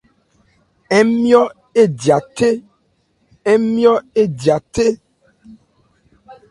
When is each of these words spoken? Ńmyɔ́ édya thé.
Ńmyɔ́ 1.03 1.47
édya 4.21 4.53
thé. 4.75 4.87